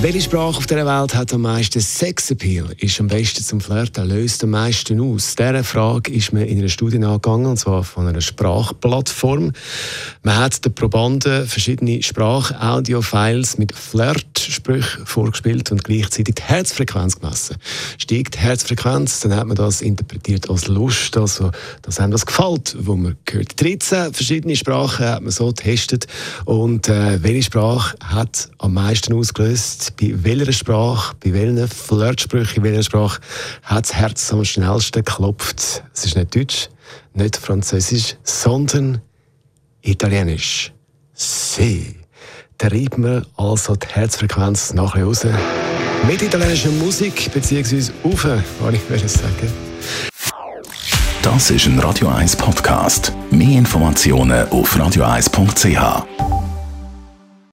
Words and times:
welche 0.00 0.20
Sprache 0.20 0.58
auf 0.58 0.66
der 0.66 0.86
Welt 0.86 1.14
hat 1.14 1.32
am 1.32 1.42
meisten 1.42 1.80
Sexappeal? 1.80 2.68
Ist 2.78 3.00
am 3.00 3.08
besten 3.08 3.42
zum 3.42 3.60
Flirten? 3.60 4.08
Löst 4.08 4.44
am 4.44 4.50
meisten 4.50 5.00
aus? 5.00 5.34
Dieser 5.34 5.64
Frage 5.64 6.12
ist 6.12 6.32
mir 6.32 6.46
in 6.46 6.58
einer 6.58 6.68
Studie 6.68 7.02
angegangen, 7.02 7.46
und 7.46 7.56
zwar 7.56 7.82
von 7.82 8.06
einer 8.06 8.20
Sprachplattform. 8.20 9.52
Man 10.22 10.36
hat 10.36 10.64
den 10.64 10.72
Probanden 10.72 11.46
verschiedene 11.46 12.02
Sprach-Audio-Files 12.02 13.58
mit 13.58 13.74
Flirtsprüchen 13.74 15.04
vorgespielt 15.04 15.72
und 15.72 15.82
gleichzeitig 15.82 16.36
die 16.36 16.42
Herzfrequenz 16.42 17.20
gemessen. 17.20 17.56
Steigt 17.98 18.36
die 18.36 18.38
Herzfrequenz, 18.38 19.20
dann 19.20 19.34
hat 19.34 19.46
man 19.46 19.56
das 19.56 19.82
interpretiert 19.82 20.48
als 20.48 20.68
Lust, 20.68 21.16
also 21.16 21.50
dass 21.82 21.98
einem 21.98 22.12
das 22.12 22.24
gefällt, 22.24 22.76
wo 22.78 22.94
man 22.94 23.16
gehört. 23.24 23.60
13 23.60 24.14
verschiedene 24.14 24.54
Sprachen 24.54 25.06
hat 25.06 25.22
man 25.22 25.32
so 25.32 25.48
getestet 25.48 26.06
und 26.44 26.88
äh, 26.88 27.22
welche 27.22 27.42
Sprache 27.42 27.96
hat 28.04 28.48
am 28.58 28.74
meisten 28.74 29.12
ausgelöst? 29.12 29.77
Bei 29.96 30.12
welcher 30.14 30.52
Sprache, 30.52 31.16
bei 31.22 31.32
welchen 31.32 31.68
Flirtsprüchen, 31.68 32.56
in 32.58 32.62
welcher 32.64 32.82
Sprache 32.82 33.20
hat 33.62 33.84
das 33.84 33.94
Herz 33.94 34.32
am 34.32 34.44
schnellsten 34.44 35.04
geklopft? 35.04 35.82
Es 35.94 36.04
ist 36.04 36.16
nicht 36.16 36.34
Deutsch, 36.34 36.68
nicht 37.14 37.36
Französisch, 37.36 38.16
sondern 38.22 39.00
Italienisch. 39.82 40.72
Sie. 41.14 41.96
Treibt 42.58 42.98
man 42.98 43.24
also 43.36 43.76
die 43.76 43.86
Herzfrequenz 43.86 44.74
nachher 44.74 45.04
raus. 45.04 45.24
Mit 46.06 46.22
italienischer 46.22 46.70
Musik, 46.70 47.30
beziehungsweise 47.32 47.92
auf, 48.02 48.24
wollte 48.60 48.78
ich 48.94 49.10
sagen. 49.10 49.52
Das 51.22 51.50
ist 51.50 51.66
ein 51.66 51.78
Radio 51.80 52.08
1 52.08 52.36
Podcast. 52.36 53.12
Mehr 53.30 53.58
Informationen 53.58 54.48
auf 54.48 54.76
radio1.ch. 54.76 56.27